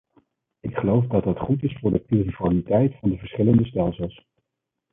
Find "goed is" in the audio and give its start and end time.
1.39-1.77